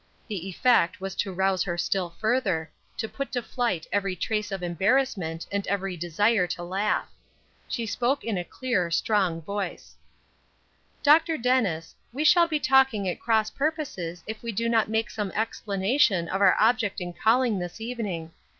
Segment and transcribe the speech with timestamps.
[0.27, 4.63] The effect was to rouse her still further, to put to flight every trace of
[4.63, 7.07] embarrassment and every desire to laugh.
[7.67, 9.95] She spoke in a clear, strong voice:
[11.03, 11.37] "Dr.
[11.37, 16.27] Dennis, we shall be talking at cross purposes if we do not make some explanation
[16.29, 18.31] of our object in calling this evening.